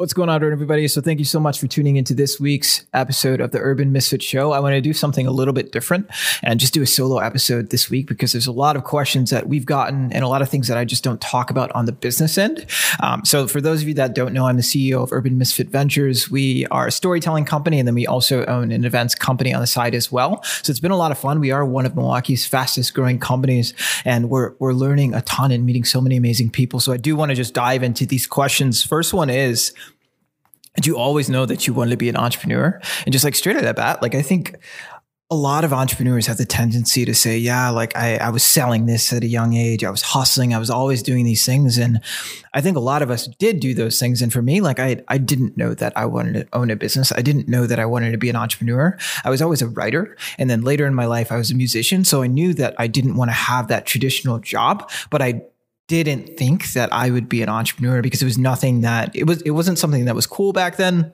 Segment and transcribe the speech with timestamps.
[0.00, 0.88] What's going on, everybody?
[0.88, 4.22] So, thank you so much for tuning into this week's episode of the Urban Misfit
[4.22, 4.52] Show.
[4.52, 6.08] I want to do something a little bit different
[6.42, 9.46] and just do a solo episode this week because there's a lot of questions that
[9.46, 11.92] we've gotten and a lot of things that I just don't talk about on the
[11.92, 12.64] business end.
[13.02, 15.68] Um, so, for those of you that don't know, I'm the CEO of Urban Misfit
[15.68, 16.30] Ventures.
[16.30, 19.66] We are a storytelling company and then we also own an events company on the
[19.66, 20.42] side as well.
[20.62, 21.40] So, it's been a lot of fun.
[21.40, 23.74] We are one of Milwaukee's fastest growing companies
[24.06, 26.80] and we're, we're learning a ton and meeting so many amazing people.
[26.80, 28.82] So, I do want to just dive into these questions.
[28.82, 29.74] First one is,
[30.76, 32.80] did you always know that you wanted to be an entrepreneur?
[33.04, 34.56] And just like straight out of bat, like I think
[35.32, 38.86] a lot of entrepreneurs have the tendency to say, yeah, like I, I was selling
[38.86, 39.84] this at a young age.
[39.84, 40.52] I was hustling.
[40.52, 41.78] I was always doing these things.
[41.78, 42.00] And
[42.52, 44.22] I think a lot of us did do those things.
[44.22, 47.12] And for me, like I, I didn't know that I wanted to own a business.
[47.12, 48.98] I didn't know that I wanted to be an entrepreneur.
[49.24, 50.16] I was always a writer.
[50.36, 52.04] And then later in my life, I was a musician.
[52.04, 55.42] So I knew that I didn't want to have that traditional job, but I
[55.90, 59.42] didn't think that I would be an entrepreneur because it was nothing that it was
[59.42, 61.12] it wasn't something that was cool back then.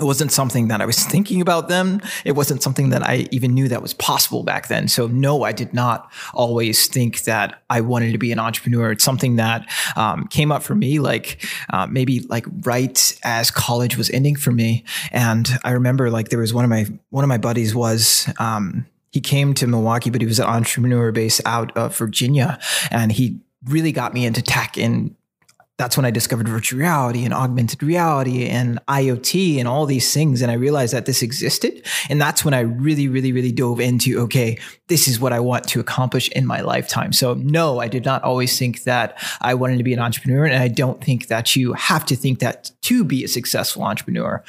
[0.00, 2.02] It wasn't something that I was thinking about then.
[2.24, 4.88] It wasn't something that I even knew that was possible back then.
[4.88, 8.90] So no, I did not always think that I wanted to be an entrepreneur.
[8.90, 13.96] It's something that um, came up for me, like uh, maybe like right as college
[13.96, 14.84] was ending for me.
[15.12, 18.86] And I remember like there was one of my one of my buddies was um,
[19.12, 22.58] he came to Milwaukee, but he was an entrepreneur based out of Virginia,
[22.90, 25.14] and he really got me into tech and
[25.78, 30.40] that's when I discovered virtual reality and augmented reality and IoT and all these things.
[30.40, 31.84] And I realized that this existed.
[32.08, 35.66] And that's when I really, really, really dove into, okay, this is what I want
[35.68, 37.12] to accomplish in my lifetime.
[37.12, 40.44] So no, I did not always think that I wanted to be an entrepreneur.
[40.44, 44.44] And I don't think that you have to think that to be a successful entrepreneur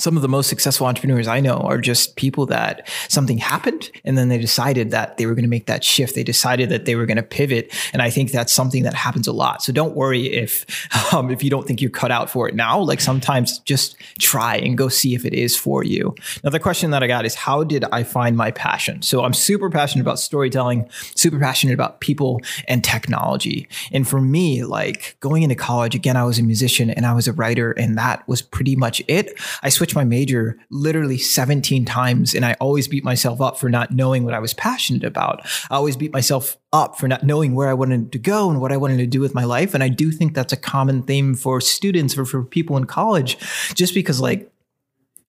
[0.00, 4.16] some of the most successful entrepreneurs I know are just people that something happened and
[4.16, 6.14] then they decided that they were going to make that shift.
[6.14, 7.74] They decided that they were going to pivot.
[7.92, 9.62] And I think that's something that happens a lot.
[9.62, 10.64] So don't worry if,
[11.14, 14.56] um, if you don't think you're cut out for it now, like sometimes just try
[14.56, 16.14] and go see if it is for you.
[16.42, 19.02] Another question that I got is how did I find my passion?
[19.02, 23.68] So I'm super passionate about storytelling, super passionate about people and technology.
[23.92, 27.28] And for me, like going into college, again, I was a musician and I was
[27.28, 29.38] a writer and that was pretty much it.
[29.62, 33.68] I switched switched my major literally 17 times and I always beat myself up for
[33.68, 35.40] not knowing what I was passionate about.
[35.70, 38.70] I always beat myself up for not knowing where I wanted to go and what
[38.70, 39.74] I wanted to do with my life.
[39.74, 43.36] And I do think that's a common theme for students or for people in college,
[43.74, 44.49] just because like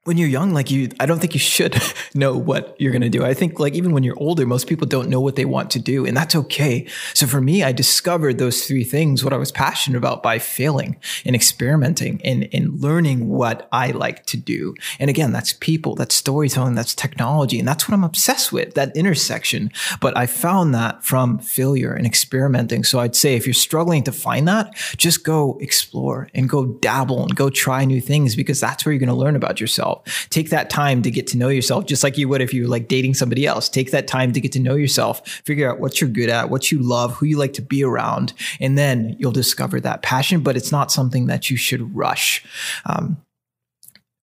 [0.04, 1.80] when you're young, like you, I don't think you should
[2.16, 3.24] know what you're going to do.
[3.24, 5.80] I think like even when you're older, most people don't know what they want to
[5.80, 6.88] do and that's okay.
[7.14, 10.98] So for me, I discovered those three things, what I was passionate about by failing
[11.24, 14.74] and experimenting and, and learning what I like to do.
[15.00, 17.60] And again, that's people, that's storytelling, that's technology.
[17.60, 19.72] And that's what I'm obsessed with, that intersection.
[20.00, 22.84] But I found that from failure and experimenting.
[22.84, 27.22] So I'd say if you're struggling to find that, just go explore and go dabble
[27.22, 30.30] and go try new things because that's where you're going to learn about yourself yourself.
[30.30, 32.68] Take that time to get to know yourself, just like you would if you were
[32.68, 33.70] like dating somebody else.
[33.70, 36.72] Take that time to get to know yourself, figure out what you're good at, what
[36.72, 40.42] you love, who you like to be around, and then you'll discover that passion.
[40.42, 42.44] But it's not something that you should rush.
[42.86, 43.18] Um,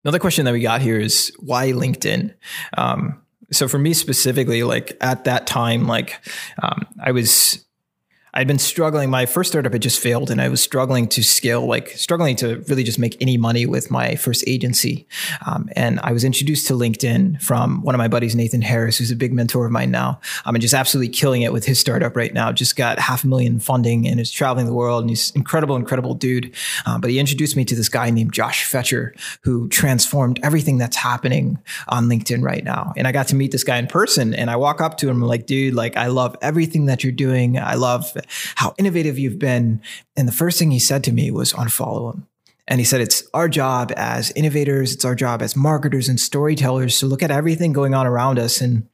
[0.04, 2.34] another question that we got here is why LinkedIn?
[2.78, 3.22] Um,
[3.52, 6.20] so for me specifically, like at that time, like
[6.62, 7.64] um, I was
[8.38, 9.10] I'd been struggling.
[9.10, 12.58] My first startup had just failed, and I was struggling to scale, like struggling to
[12.68, 15.08] really just make any money with my first agency.
[15.48, 19.10] Um, and I was introduced to LinkedIn from one of my buddies, Nathan Harris, who's
[19.10, 20.20] a big mentor of mine now.
[20.44, 22.52] Um, just absolutely killing it with his startup right now.
[22.52, 25.04] Just got half a million funding and is traveling the world.
[25.04, 26.54] And he's incredible, incredible dude.
[26.86, 29.12] Um, but he introduced me to this guy named Josh Fechter,
[29.44, 31.58] who transformed everything that's happening
[31.88, 32.92] on LinkedIn right now.
[32.98, 35.22] And I got to meet this guy in person, and I walk up to him
[35.22, 37.58] like, dude, like I love everything that you're doing.
[37.58, 38.16] I love
[38.56, 39.82] how innovative you've been.
[40.16, 42.28] And the first thing he said to me was unfollow him.
[42.68, 47.00] And he said, it's our job as innovators, it's our job as marketers and storytellers
[47.00, 48.88] to look at everything going on around us and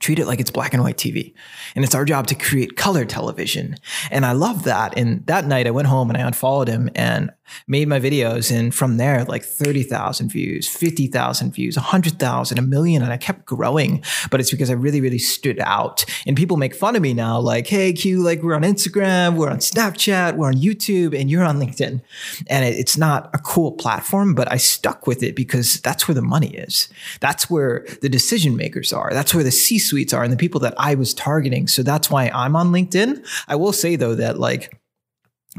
[0.00, 1.34] treat it like it's black and white TV.
[1.74, 3.76] And it's our job to create color television.
[4.10, 4.96] And I love that.
[4.96, 7.30] And that night I went home and I unfollowed him and
[7.66, 13.12] made my videos, and from there, like 30,000 views, 50,000 views, 100,000, a million, and
[13.12, 14.02] I kept growing.
[14.30, 16.04] But it's because I really, really stood out.
[16.26, 19.50] And people make fun of me now, like, hey, Q, like we're on Instagram, we're
[19.50, 22.00] on Snapchat, we're on YouTube, and you're on LinkedIn.
[22.48, 26.14] And it, it's not a cool platform, but I stuck with it because that's where
[26.14, 26.88] the money is.
[27.20, 29.10] That's where the decision makers are.
[29.12, 31.68] That's where the C suites are and the people that I was targeting.
[31.68, 33.26] So that's why I'm on LinkedIn.
[33.48, 34.81] I will say though that like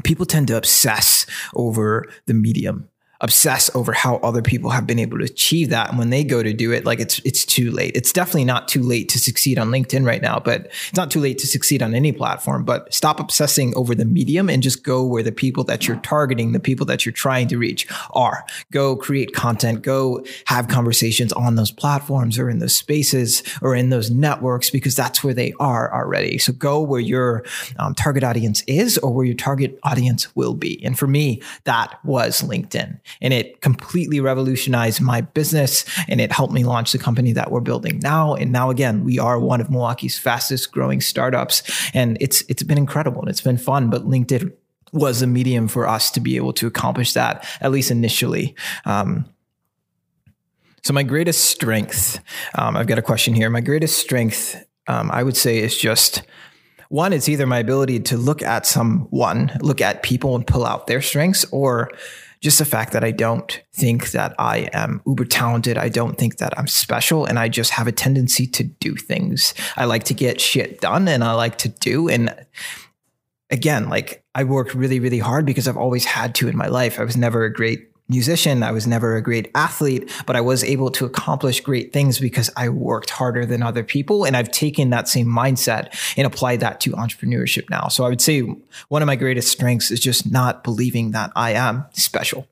[0.02, 2.88] people tend to obsess over the medium
[3.24, 5.88] obsess over how other people have been able to achieve that.
[5.88, 7.96] And when they go to do it like it's it's too late.
[7.96, 11.20] It's definitely not too late to succeed on linkedin right now but it's not too
[11.20, 12.64] late to succeed on any platform.
[12.64, 16.52] But stop obsessing over the medium and just go where the people that you're targeting
[16.52, 18.44] the people that you're trying to reach are.
[18.70, 19.80] Go create content.
[19.82, 24.94] Go have conversations on those platforms or in those spaces or in those networks because
[24.94, 26.36] that's where they are already.
[26.36, 27.44] So go where your
[27.78, 30.84] um, target audience is or where your target audience will be.
[30.84, 36.52] And for me that was linkedin and it completely revolutionized my business and it helped
[36.52, 38.34] me launch the company that we're building now.
[38.34, 41.62] And now again, we are one of Milwaukee's fastest growing startups
[41.94, 44.52] and it's, it's been incredible and it's been fun, but LinkedIn
[44.92, 48.54] was a medium for us to be able to accomplish that, at least initially.
[48.84, 49.26] Um,
[50.84, 52.20] so my greatest strength,
[52.56, 53.48] um, I've got a question here.
[53.50, 56.22] My greatest strength, um, I would say, is just
[56.90, 57.12] one.
[57.12, 61.00] It's either my ability to look at someone, look at people, and pull out their
[61.00, 61.90] strengths, or
[62.44, 65.78] just the fact that I don't think that I am uber talented.
[65.78, 67.24] I don't think that I'm special.
[67.24, 69.54] And I just have a tendency to do things.
[69.78, 72.06] I like to get shit done and I like to do.
[72.06, 72.36] And
[73.48, 77.00] again, like I work really, really hard because I've always had to in my life.
[77.00, 78.62] I was never a great musician.
[78.62, 82.50] I was never a great athlete, but I was able to accomplish great things because
[82.56, 84.24] I worked harder than other people.
[84.24, 87.88] And I've taken that same mindset and applied that to entrepreneurship now.
[87.88, 88.40] So I would say
[88.88, 92.46] one of my greatest strengths is just not believing that I am special.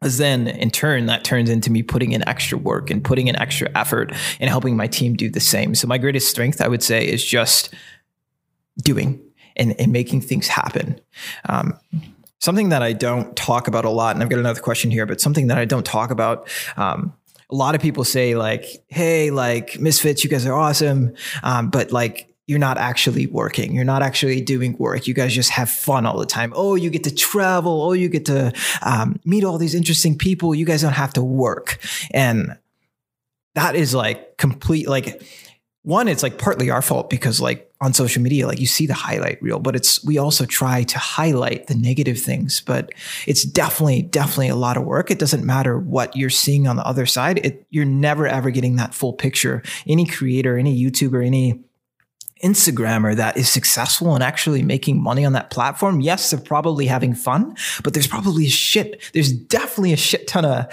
[0.00, 3.34] Because then in turn, that turns into me putting in extra work and putting in
[3.34, 5.74] extra effort and helping my team do the same.
[5.74, 7.74] So my greatest strength, I would say, is just
[8.84, 9.20] doing
[9.56, 11.00] and, and making things happen.
[11.48, 11.76] Um,
[12.40, 15.20] Something that I don't talk about a lot, and I've got another question here, but
[15.20, 16.48] something that I don't talk about.
[16.76, 17.14] Um,
[17.50, 21.92] a lot of people say like, "Hey, like Misfits, you guys are awesome," um, but
[21.92, 23.74] like you're not actually working.
[23.74, 25.06] You're not actually doing work.
[25.06, 26.52] You guys just have fun all the time.
[26.56, 27.82] Oh, you get to travel.
[27.82, 28.52] Oh, you get to
[28.82, 30.54] um, meet all these interesting people.
[30.54, 31.78] You guys don't have to work,
[32.12, 32.56] and
[33.54, 35.22] that is like complete like
[35.82, 36.08] one.
[36.08, 39.40] It's like partly our fault because like on social media like you see the highlight
[39.40, 42.92] reel but it's we also try to highlight the negative things but
[43.26, 45.10] it's definitely definitely a lot of work.
[45.10, 47.44] It doesn't matter what you're seeing on the other side.
[47.44, 49.62] It, you're never ever getting that full picture.
[49.86, 51.64] Any creator any youtuber any
[52.42, 57.12] Instagrammer that is successful and actually making money on that platform, yes, they're probably having
[57.12, 60.66] fun, but there's probably a shit, there's definitely a shit ton of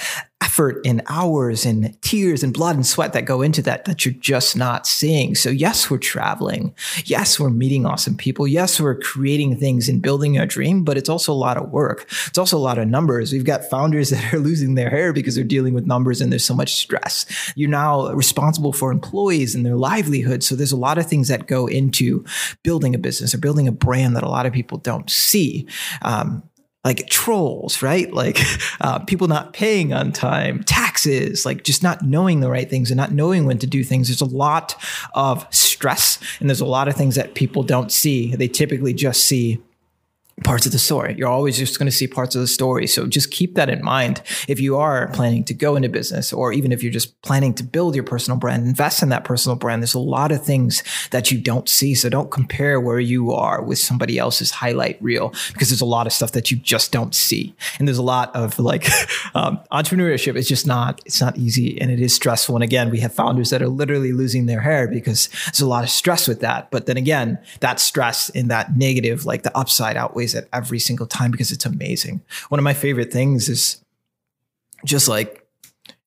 [0.46, 4.14] effort and hours and tears and blood and sweat that go into that that you're
[4.14, 5.34] just not seeing.
[5.34, 6.74] So yes, we're traveling.
[7.06, 8.48] Yes, we're meeting awesome people.
[8.48, 12.06] Yes, we're creating things and building a dream, but it's also a lot of work.
[12.28, 13.34] It's also a lot of numbers.
[13.34, 16.46] We've got founders that are losing their hair because they're dealing with numbers and there's
[16.46, 17.26] so much stress.
[17.56, 20.44] You're now responsible for employees and their livelihood.
[20.44, 22.24] So there's a lot of things that go into
[22.62, 25.68] building a business or building a brand that a lot of people don't see.
[26.04, 26.44] Um,
[26.86, 28.14] like trolls, right?
[28.14, 28.40] Like
[28.80, 32.98] uh, people not paying on time, taxes, like just not knowing the right things and
[32.98, 34.08] not knowing when to do things.
[34.08, 34.82] There's a lot
[35.16, 38.36] of stress and there's a lot of things that people don't see.
[38.36, 39.60] They typically just see
[40.44, 41.16] parts of the story.
[41.18, 42.88] You're always just going to see parts of the story.
[42.88, 44.22] So just keep that in mind.
[44.50, 47.64] If you are planning to go into business, or even if you're just planning to
[47.64, 49.82] build your personal brand, invest in that personal brand.
[49.82, 51.96] There's a lot of things that you don't see.
[51.96, 56.06] So don't compare where you are with somebody else's highlight reel because there's a lot
[56.06, 57.56] of stuff that you just don't see.
[57.80, 58.88] And there's a lot of like
[59.36, 62.56] um, entrepreneurship is just not, it's not easy and it is stressful.
[62.56, 65.86] And again, we have founders that are literally losing their hair because there's a lot
[65.86, 66.72] of stress with that.
[66.72, 71.06] But then again, that stress in that negative, like the upside outweighs it every single
[71.06, 72.22] time because it's amazing.
[72.50, 73.84] One of my favorite things is
[74.86, 75.46] just like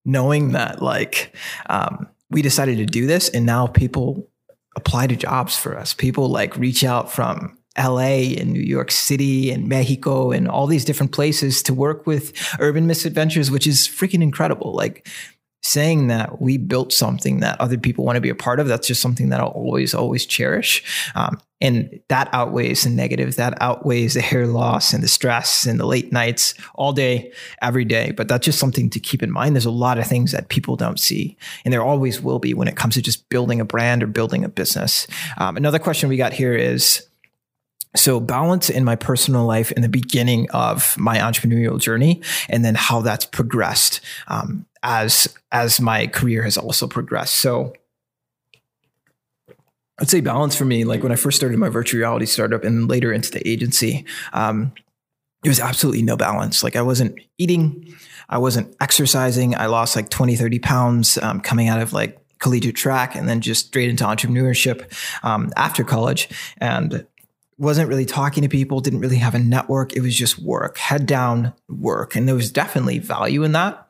[0.04, 1.37] knowing that like
[1.68, 4.28] um, we decided to do this and now people
[4.76, 5.94] apply to jobs for us.
[5.94, 10.84] People like reach out from LA and New York City and Mexico and all these
[10.84, 14.72] different places to work with Urban Misfit Ventures, which is freaking incredible.
[14.75, 15.08] Like
[15.68, 18.87] saying that we built something that other people want to be a part of that's
[18.87, 20.82] just something that i'll always always cherish.
[21.14, 25.80] Um, and that outweighs the negative that outweighs the hair loss and the stress and
[25.80, 28.12] the late nights all day every day.
[28.12, 29.56] But that's just something to keep in mind.
[29.56, 32.68] There's a lot of things that people don't see and there always will be when
[32.68, 35.06] it comes to just building a brand or building a business.
[35.38, 37.08] Um, another question we got here is
[37.96, 42.75] so balance in my personal life in the beginning of my entrepreneurial journey, and then
[42.75, 44.00] how that's progressed.
[44.28, 47.37] Um, as as my career has also progressed.
[47.37, 47.73] So
[50.00, 52.88] I'd say balance for me, like when I first started my virtual reality startup and
[52.88, 54.73] later into the agency, um,
[55.42, 56.62] there was absolutely no balance.
[56.62, 57.94] Like I wasn't eating,
[58.28, 59.56] I wasn't exercising.
[59.56, 63.40] I lost like 20, 30 pounds um, coming out of like collegiate track and then
[63.40, 64.92] just straight into entrepreneurship
[65.25, 66.28] um, after college.
[66.58, 67.04] And
[67.58, 69.92] wasn't really talking to people, didn't really have a network.
[69.92, 72.14] It was just work, head down work.
[72.14, 73.88] And there was definitely value in that.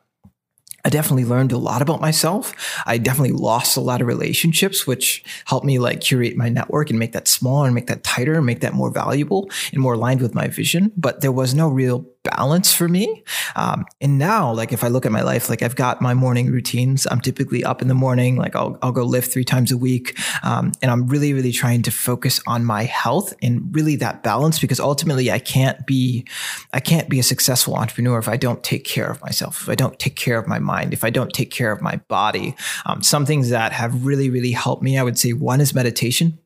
[0.89, 2.51] I definitely learned a lot about myself.
[2.87, 6.97] I definitely lost a lot of relationships, which helped me like curate my network and
[6.97, 10.19] make that smaller and make that tighter and make that more valuable and more aligned
[10.19, 10.91] with my vision.
[10.97, 13.23] But there was no real balance for me.
[13.55, 16.51] Um, and now, like if I look at my life, like I've got my morning
[16.51, 17.07] routines.
[17.09, 20.17] I'm typically up in the morning, like I'll, I'll go lift three times a week.
[20.43, 24.59] Um, and I'm really, really trying to focus on my health and really that balance
[24.59, 26.25] because ultimately I can't be,
[26.73, 29.75] I can't be a successful entrepreneur if I don't take care of myself, if I
[29.75, 32.55] don't take care of my mind, if I don't take care of my body.
[32.85, 36.37] Um, some things that have really, really helped me, I would say one is meditation.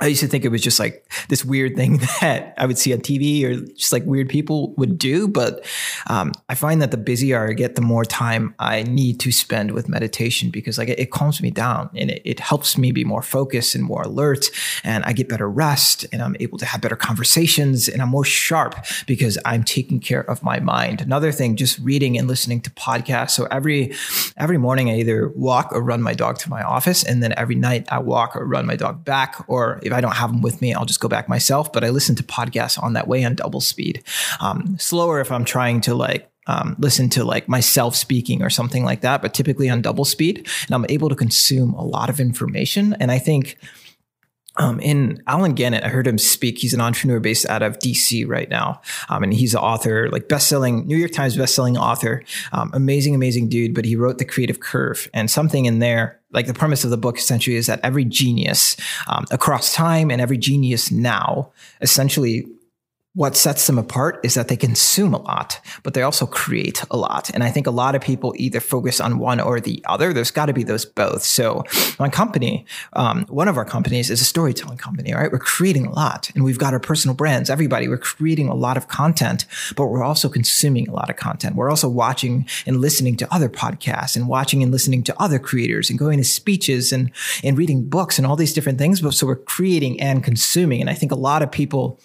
[0.00, 2.94] I used to think it was just like this weird thing that I would see
[2.94, 5.28] on TV or just like weird people would do.
[5.28, 5.64] But
[6.06, 9.72] um, I find that the busier I get, the more time I need to spend
[9.72, 13.22] with meditation because like it, calms me down and it, it, helps me be more
[13.22, 14.46] focused and more alert.
[14.82, 18.24] And I get better rest and I'm able to have better conversations and I'm more
[18.24, 18.74] sharp
[19.06, 21.02] because I'm taking care of my mind.
[21.02, 23.32] Another thing, just reading and listening to podcasts.
[23.32, 23.92] So every
[24.38, 27.54] every morning I either walk or run my dog to my office, and then every
[27.54, 30.60] night I walk or run my dog back or if I don't have them with
[30.60, 31.72] me, I'll just go back myself.
[31.72, 34.02] But I listen to podcasts on that way on double speed.
[34.40, 38.84] Um, slower if I'm trying to like um, listen to like myself speaking or something
[38.84, 40.48] like that, but typically on double speed.
[40.66, 42.96] And I'm able to consume a lot of information.
[42.98, 43.58] And I think
[44.56, 46.58] um, in Allen Gannett, I heard him speak.
[46.58, 48.82] He's an entrepreneur based out of DC right now.
[49.08, 52.22] Um, and he's an author, like best-selling, New York Times best-selling author.
[52.52, 53.74] Um, amazing, amazing dude.
[53.74, 56.96] But he wrote The Creative Curve and something in there, like the premise of the
[56.96, 62.46] book essentially is that every genius um, across time and every genius now essentially
[63.14, 66.96] what sets them apart is that they consume a lot, but they also create a
[66.96, 67.28] lot.
[67.34, 70.14] And I think a lot of people either focus on one or the other.
[70.14, 71.22] There's got to be those both.
[71.22, 71.62] So
[71.98, 72.64] my company,
[72.94, 75.30] um, one of our companies is a storytelling company, right?
[75.30, 77.50] We're creating a lot and we've got our personal brands.
[77.50, 79.44] Everybody, we're creating a lot of content,
[79.76, 81.54] but we're also consuming a lot of content.
[81.54, 85.90] We're also watching and listening to other podcasts and watching and listening to other creators
[85.90, 87.10] and going to speeches and,
[87.44, 89.02] and reading books and all these different things.
[89.02, 90.80] But so we're creating and consuming.
[90.80, 92.00] And I think a lot of people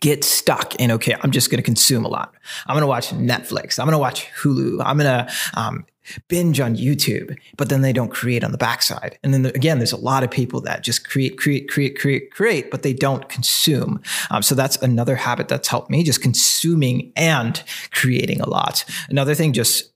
[0.00, 2.34] get stuck in okay i'm just going to consume a lot.
[2.66, 3.78] I'm going to watch netflix.
[3.78, 4.82] I'm going to watch hulu.
[4.84, 5.86] I'm going to um,
[6.28, 9.18] binge on youtube but then they don't create on the backside.
[9.22, 12.70] And then again there's a lot of people that just create create create create create
[12.70, 14.00] but they don't consume.
[14.30, 17.62] Um, so that's another habit that's helped me just consuming and
[17.92, 18.84] creating a lot.
[19.08, 19.92] Another thing just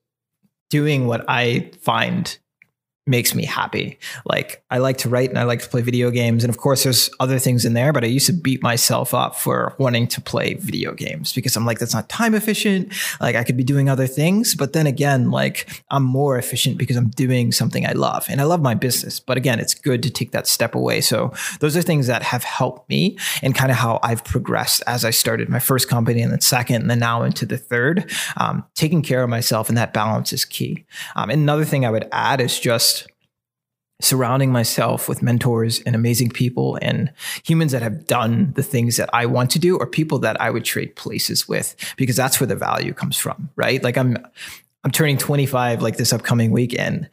[0.71, 2.39] doing what i find
[3.07, 3.99] makes me happy.
[4.25, 6.45] Like I like to write and I like to play video games.
[6.45, 9.35] And of course there's other things in there, but I used to beat myself up
[9.37, 12.92] for wanting to play video games because I'm like, that's not time efficient.
[13.21, 14.54] Like I could be doing other things.
[14.54, 18.45] But then again, like I'm more efficient because I'm doing something I love and I
[18.45, 19.19] love my business.
[19.19, 21.00] But again, it's good to take that step away.
[21.00, 25.04] So those are things that have helped me and kind of how I've progressed as
[25.04, 28.11] I started my first company and then second, and then now into the third.
[28.37, 30.85] Um, taking care of myself and that balance is key.
[31.16, 33.00] Um, and another thing I would add is just
[34.00, 37.12] surrounding myself with mentors and amazing people and
[37.45, 40.50] humans that have done the things that I want to do or people that I
[40.50, 43.83] would trade places with because that's where the value comes from, right?
[43.83, 44.16] Like I'm
[44.83, 47.09] I'm turning 25 like this upcoming weekend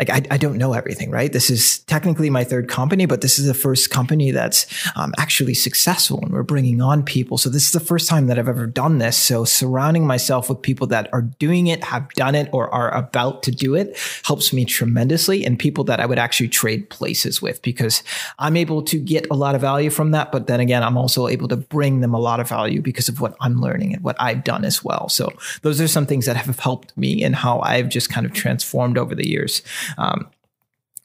[0.00, 1.30] like I, I, don't know everything, right?
[1.30, 4.66] This is technically my third company, but this is the first company that's
[4.96, 7.36] um, actually successful and we're bringing on people.
[7.36, 9.18] So this is the first time that I've ever done this.
[9.18, 13.42] So surrounding myself with people that are doing it, have done it, or are about
[13.42, 17.60] to do it helps me tremendously and people that I would actually trade places with
[17.60, 18.02] because
[18.38, 20.32] I'm able to get a lot of value from that.
[20.32, 23.20] But then again, I'm also able to bring them a lot of value because of
[23.20, 25.10] what I'm learning and what I've done as well.
[25.10, 25.30] So
[25.60, 28.96] those are some things that have helped me and how I've just kind of transformed
[28.96, 29.60] over the years.
[29.98, 30.30] Um,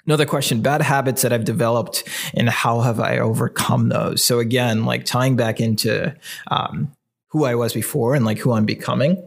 [0.07, 2.03] Another question, bad habits that I've developed
[2.35, 4.23] and how have I overcome those?
[4.23, 6.15] So again, like tying back into
[6.47, 6.91] um,
[7.29, 9.23] who I was before and like who I'm becoming.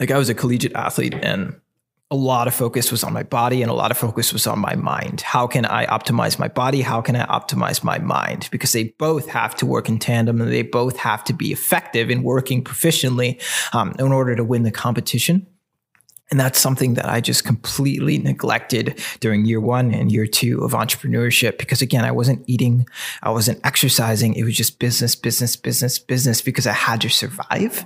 [0.00, 1.54] Like I was a collegiate athlete and
[2.10, 4.58] a lot of focus was on my body and a lot of focus was on
[4.58, 5.20] my mind.
[5.20, 6.80] How can I optimize my body?
[6.80, 8.48] How can I optimize my mind?
[8.50, 12.10] Because they both have to work in tandem and they both have to be effective
[12.10, 13.40] in working proficiently
[13.74, 15.46] um, in order to win the competition.
[16.32, 20.72] And that's something that I just completely neglected during year one and year two of
[20.72, 22.88] entrepreneurship because, again, I wasn't eating,
[23.22, 24.32] I wasn't exercising.
[24.32, 27.84] It was just business, business, business, business because I had to survive.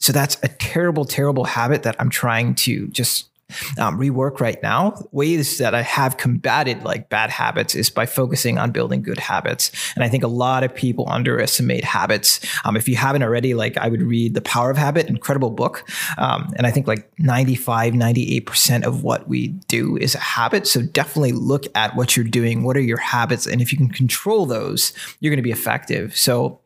[0.00, 3.30] So that's a terrible, terrible habit that I'm trying to just
[3.78, 4.94] um, rework right now.
[5.12, 9.70] Ways that I have combated like bad habits is by focusing on building good habits.
[9.94, 12.40] And I think a lot of people underestimate habits.
[12.64, 15.88] Um, if you haven't already, like I would read The Power of Habit, incredible book.
[16.18, 20.66] Um, and I think like 95, 98% of what we do is a habit.
[20.66, 22.64] So definitely look at what you're doing.
[22.64, 23.46] What are your habits?
[23.46, 26.16] And if you can control those, you're going to be effective.
[26.16, 26.60] So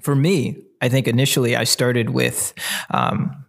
[0.00, 2.52] for me, I think initially I started with,
[2.90, 3.41] um,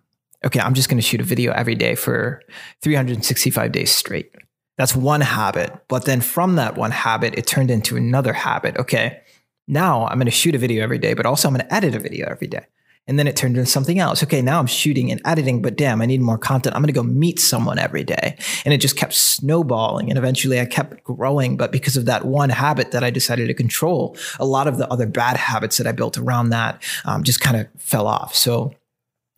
[0.46, 2.42] okay, I'm just going to shoot a video every day for
[2.82, 4.32] 365 days straight.
[4.78, 5.72] That's one habit.
[5.88, 8.78] But then from that one habit, it turned into another habit.
[8.78, 9.22] Okay,
[9.68, 11.96] now I'm going to shoot a video every day, but also I'm going to edit
[11.96, 12.66] a video every day.
[13.06, 14.24] And then it turned into something else.
[14.24, 16.74] Okay, now I'm shooting and editing, but damn, I need more content.
[16.74, 18.38] I'm going to go meet someone every day.
[18.64, 20.10] And it just kept snowballing.
[20.10, 21.58] And eventually I kept growing.
[21.58, 24.90] But because of that one habit that I decided to control, a lot of the
[24.90, 28.34] other bad habits that I built around that um, just kind of fell off.
[28.36, 28.74] So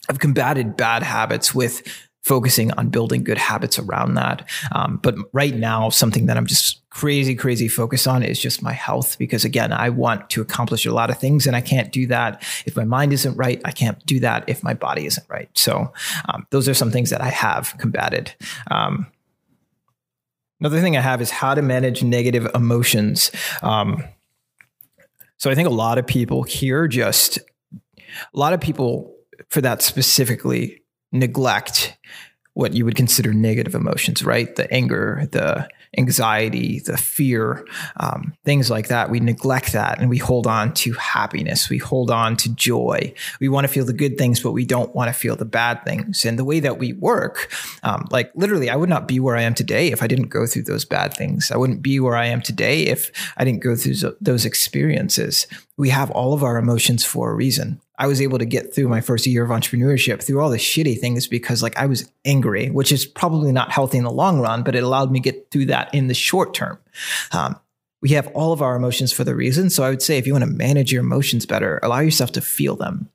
[0.10, 1.82] I've combated bad habits with
[2.26, 4.50] focusing on building good habits around that.
[4.72, 8.74] Um, but right now, something that I'm just crazy, crazy focused on is just my
[8.74, 12.08] health because again, I want to accomplish a lot of things and I can't do
[12.08, 13.62] that if my mind isn't right.
[13.64, 15.50] I can't do that if my body isn't right.
[15.54, 15.94] So
[16.28, 18.34] um, those are some things that I have combated.
[18.72, 19.06] Um,
[20.60, 23.30] another thing I have is how to manage negative emotions.
[23.62, 24.04] Um,
[25.38, 29.15] so I think a lot of people here just, a lot of people
[29.50, 31.98] for that specifically neglect
[32.56, 34.56] what you would consider negative emotions, right?
[34.56, 37.66] The anger, the anxiety, the fear,
[37.98, 39.10] um, things like that.
[39.10, 41.70] We neglect that and we hold on to happiness.
[41.70, 43.14] We hold on to joy.
[43.42, 45.84] We want to feel the good things, but we don't want to feel the bad
[45.84, 46.26] things.
[46.26, 47.52] And the way that we work,
[47.84, 50.46] um, like literally, I would not be where I am today if I didn't go
[50.46, 51.52] through those bad things.
[51.52, 55.48] I wouldn't be where I am today if I didn't go through those experiences.
[55.78, 57.82] We have all of our emotions for a reason.
[57.98, 61.00] I was able to get through my first year of entrepreneurship through all the shitty
[61.00, 64.64] things because like I was angry, which is probably not healthy in the long run,
[64.64, 66.78] but it allowed me to get through that in the short term.
[67.32, 67.60] Um,
[68.02, 69.70] we have all of our emotions for the reason.
[69.70, 72.42] So I would say if you want to manage your emotions better, allow yourself to
[72.42, 73.10] feel them.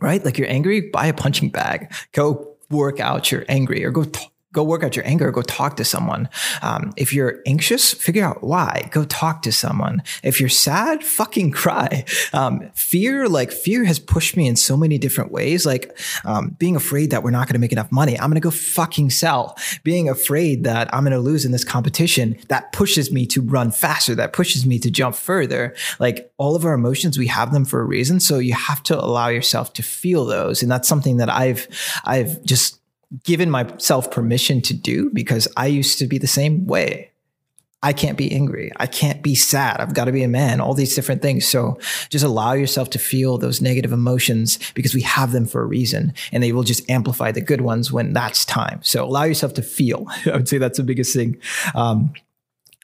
[0.00, 0.24] Right?
[0.24, 1.92] Like you're angry, buy a punching bag.
[2.12, 5.76] Go work out you're angry or go t- go work out your anger go talk
[5.76, 6.28] to someone.
[6.62, 8.88] Um, if you're anxious figure out why.
[8.90, 10.02] Go talk to someone.
[10.22, 12.04] If you're sad fucking cry.
[12.32, 15.66] Um, fear like fear has pushed me in so many different ways.
[15.66, 18.18] Like um, being afraid that we're not going to make enough money.
[18.18, 19.56] I'm going to go fucking sell.
[19.84, 23.70] Being afraid that i'm going to lose in this competition that pushes me to run
[23.70, 24.14] faster.
[24.14, 25.74] That pushes me to jump further.
[25.98, 28.20] Like all of our emotions we have them for a reason.
[28.20, 30.62] So you have to allow yourself to feel those.
[30.62, 31.68] And that's something that i've
[32.04, 32.79] i've just
[33.24, 37.10] given myself permission to do because I used to be the same way.
[37.82, 38.70] I can't be angry.
[38.76, 39.80] I can't be sad.
[39.80, 41.48] I've got to be a man, all these different things.
[41.48, 41.78] So
[42.10, 46.12] just allow yourself to feel those negative emotions because we have them for a reason
[46.30, 48.80] and they will just amplify the good ones when that's time.
[48.82, 50.06] So allow yourself to feel.
[50.26, 51.40] I would say that's the biggest thing.
[51.74, 52.12] Um,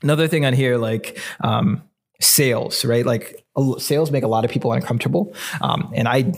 [0.03, 1.83] another thing on here, like, um,
[2.21, 3.05] sales, right?
[3.05, 3.45] Like
[3.79, 5.35] sales make a lot of people uncomfortable.
[5.61, 6.33] Um, and I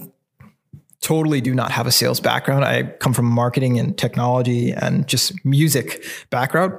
[1.01, 2.65] totally do not have a sales background.
[2.65, 6.75] I come from marketing and technology and just music background.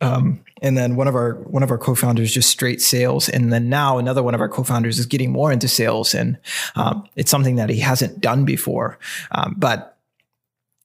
[0.00, 3.68] Um, and then one of our one of our co-founders just straight sales, and then
[3.68, 6.38] now another one of our co-founders is getting more into sales, and
[6.74, 8.98] um, it's something that he hasn't done before.
[9.30, 9.96] Um, but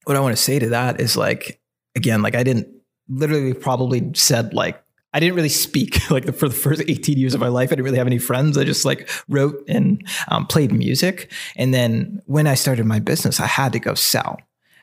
[0.04, 1.60] what I want to say to that is like
[1.95, 2.67] again, like I didn't
[3.10, 4.82] literally probably said like
[5.17, 7.69] I didn't really speak like for the first 18 years of my life.
[7.69, 8.56] I didn't really have any friends.
[8.56, 11.32] I just like wrote and um, played music.
[11.56, 14.38] And then when I started my business, I had to go sell.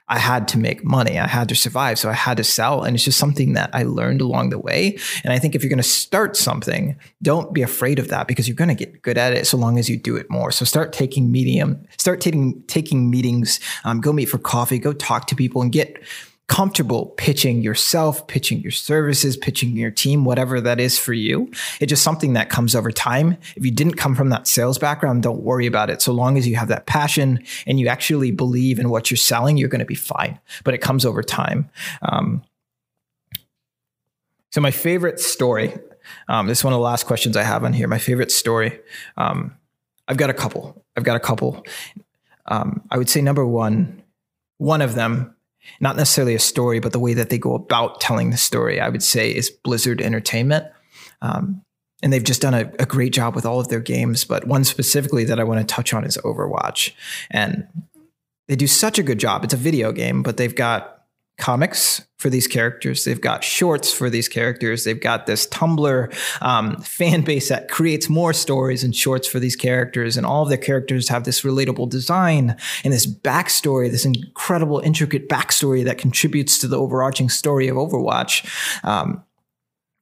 [0.08, 1.20] I had to make money.
[1.20, 2.00] I had to survive.
[2.00, 2.82] So I had to sell.
[2.82, 4.98] And it's just something that I learned along the way.
[5.22, 8.48] And I think if you're going to start something, don't be afraid of that because
[8.48, 10.50] you're going to get good at it so long as you do it more.
[10.50, 15.28] So start taking medium, start taking, taking meetings, um, go meet for coffee, go talk
[15.28, 16.02] to people and get,
[16.46, 21.50] comfortable pitching yourself, pitching your services, pitching your team, whatever that is for you.
[21.80, 23.38] It's just something that comes over time.
[23.56, 26.02] If you didn't come from that sales background, don't worry about it.
[26.02, 29.56] So long as you have that passion and you actually believe in what you're selling,
[29.56, 30.38] you're going to be fine.
[30.64, 31.70] But it comes over time.
[32.02, 32.42] Um,
[34.52, 35.74] so my favorite story.
[36.28, 37.88] Um, this is one of the last questions I have on here.
[37.88, 38.78] My favorite story.
[39.16, 39.56] Um,
[40.06, 40.84] I've got a couple.
[40.96, 41.64] I've got a couple.
[42.46, 44.02] Um, I would say number one,
[44.58, 45.34] one of them
[45.80, 48.88] not necessarily a story, but the way that they go about telling the story, I
[48.88, 50.66] would say is Blizzard Entertainment.
[51.22, 51.62] Um,
[52.02, 54.24] and they've just done a, a, great job with all of their games.
[54.24, 56.92] But one specifically that I want to touch on is Overwatch.
[57.30, 57.66] And
[58.46, 59.42] they do such a good job.
[59.42, 60.93] It's a video game, but they've got
[61.38, 63.04] comics for these characters.
[63.04, 64.84] They've got shorts for these characters.
[64.84, 69.56] They've got this Tumblr um, fan base that creates more stories and shorts for these
[69.56, 70.16] characters.
[70.16, 75.28] And all of their characters have this relatable design and this backstory, this incredible, intricate
[75.28, 78.48] backstory that contributes to the overarching story of Overwatch.
[78.84, 79.22] Um,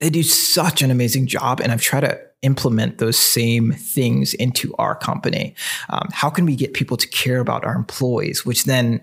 [0.01, 1.61] they do such an amazing job.
[1.61, 5.55] And I've tried to implement those same things into our company.
[5.89, 9.01] Um, how can we get people to care about our employees, which then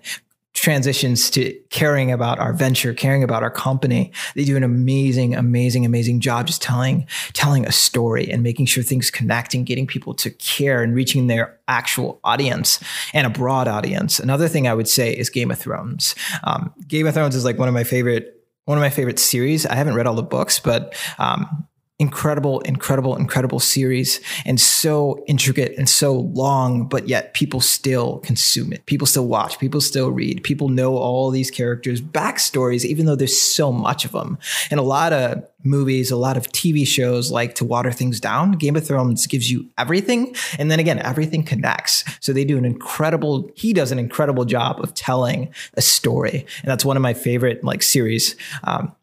[0.61, 4.11] transitions to caring about our venture, caring about our company.
[4.35, 8.83] They do an amazing, amazing, amazing job just telling telling a story and making sure
[8.83, 12.79] things connect and getting people to care and reaching their actual audience
[13.13, 14.19] and a broad audience.
[14.19, 16.15] Another thing I would say is Game of Thrones.
[16.43, 19.65] Um, Game of Thrones is like one of my favorite one of my favorite series.
[19.65, 21.67] I haven't read all the books, but um,
[21.99, 28.71] incredible, incredible, incredible series and so intricate and so long, but yet people still consume
[28.71, 28.85] it.
[28.85, 33.39] People still watch, people still read, people know all these characters' backstories, even though there's
[33.39, 34.37] so much of them.
[34.71, 38.53] And a lot of movies, a lot of TV shows like to water things down.
[38.53, 40.33] Game of Thrones gives you everything.
[40.57, 42.05] And then again, everything connects.
[42.21, 46.45] So they do an incredible, he does an incredible job of telling a story.
[46.61, 48.37] And that's one of my favorite like series.
[48.63, 48.95] Um,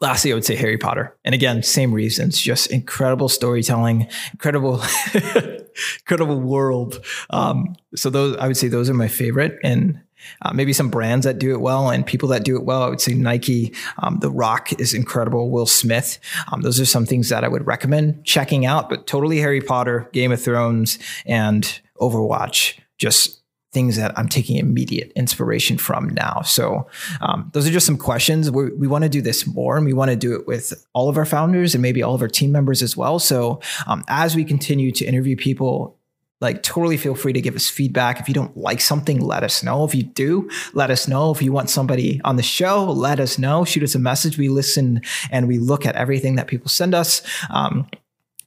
[0.00, 1.16] lastly, I would say Harry Potter.
[1.24, 4.82] And again, same reasons, just incredible storytelling, incredible,
[6.00, 7.04] incredible world.
[7.30, 10.00] Um, so those, I would say those are my favorite and
[10.42, 12.82] uh, maybe some brands that do it well and people that do it well.
[12.82, 15.50] I would say Nike, um, The Rock is incredible.
[15.50, 16.18] Will Smith.
[16.52, 20.08] Um, those are some things that I would recommend checking out, but totally Harry Potter,
[20.12, 22.78] Game of Thrones and Overwatch.
[22.98, 23.39] Just
[23.72, 26.42] things that I'm taking immediate inspiration from now.
[26.42, 26.88] So
[27.20, 28.50] um, those are just some questions.
[28.50, 31.08] We're, we want to do this more, and we want to do it with all
[31.08, 33.18] of our founders and maybe all of our team members as well.
[33.18, 35.96] So um, as we continue to interview people.
[36.42, 38.18] Like, totally feel free to give us feedback.
[38.18, 39.84] If you don't like something, let us know.
[39.84, 41.30] If you do, let us know.
[41.30, 43.66] If you want somebody on the show, let us know.
[43.66, 44.38] Shoot us a message.
[44.38, 47.20] We listen and we look at everything that people send us.
[47.50, 47.86] Um,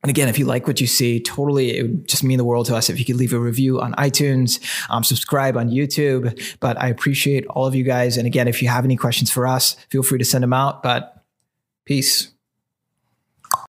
[0.04, 2.66] and again, if you like what you see, totally, it would just mean the world
[2.66, 6.58] to us if you could leave a review on iTunes, um, subscribe on YouTube.
[6.60, 8.18] But I appreciate all of you guys.
[8.18, 10.84] And again, if you have any questions for us, feel free to send them out.
[10.84, 11.24] But
[11.86, 12.33] peace.